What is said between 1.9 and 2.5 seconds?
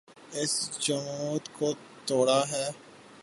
توڑا